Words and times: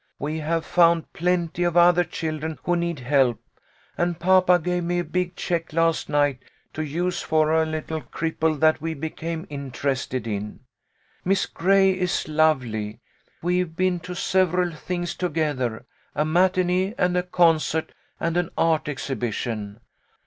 We 0.17 0.39
have 0.39 0.65
found 0.65 1.13
plenty 1.13 1.61
of 1.61 1.77
other 1.77 2.03
children 2.03 2.57
who 2.63 2.75
need 2.75 3.01
help, 3.01 3.39
and 3.95 4.19
papa 4.19 4.57
gave 4.57 4.83
me 4.83 4.97
a 4.97 5.03
big 5.03 5.35
check 5.35 5.73
last 5.73 6.09
night 6.09 6.39
to 6.73 6.81
use 6.83 7.21
for 7.21 7.51
a 7.51 7.67
little 7.67 8.01
cripple 8.01 8.59
that 8.61 8.81
we 8.81 8.95
became 8.95 9.45
interested 9.47 10.25
in. 10.25 10.61
Miss 11.23 11.45
Gray 11.45 11.91
is 11.91 12.27
lovely. 12.27 12.99
We've 13.43 13.75
been 13.75 13.99
to 13.99 14.15
several 14.15 14.71
things 14.71 15.13
to 15.17 15.29
gether, 15.29 15.85
a 16.15 16.25
matinee 16.25 16.95
and 16.97 17.15
a 17.15 17.21
concert 17.21 17.93
and 18.19 18.37
an 18.37 18.49
art 18.57 18.85
exhibi 18.85 19.31
tion. 19.31 19.81